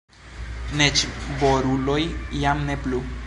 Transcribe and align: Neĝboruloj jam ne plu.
Neĝboruloj 0.79 1.99
jam 2.47 2.67
ne 2.71 2.79
plu. 2.87 3.05